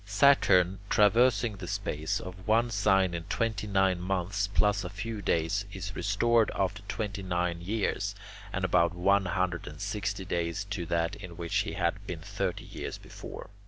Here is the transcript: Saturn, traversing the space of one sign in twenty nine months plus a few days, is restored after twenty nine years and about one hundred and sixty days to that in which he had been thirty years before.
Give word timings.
Saturn, 0.03 0.79
traversing 0.89 1.57
the 1.57 1.67
space 1.67 2.19
of 2.19 2.47
one 2.47 2.71
sign 2.71 3.13
in 3.13 3.25
twenty 3.25 3.67
nine 3.67 3.99
months 4.01 4.47
plus 4.47 4.83
a 4.83 4.89
few 4.89 5.21
days, 5.21 5.67
is 5.71 5.95
restored 5.95 6.49
after 6.55 6.81
twenty 6.87 7.21
nine 7.21 7.61
years 7.61 8.15
and 8.51 8.65
about 8.65 8.95
one 8.95 9.25
hundred 9.27 9.67
and 9.67 9.79
sixty 9.79 10.25
days 10.25 10.63
to 10.71 10.87
that 10.87 11.15
in 11.17 11.37
which 11.37 11.57
he 11.57 11.73
had 11.73 12.03
been 12.07 12.19
thirty 12.21 12.65
years 12.65 12.97
before. 12.97 13.51